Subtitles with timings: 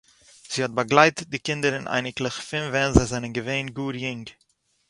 [0.51, 4.25] זי האָט באַגלייט די קינדער און אייניקלעך פון ווען זיי זענען געווען גאָר יונג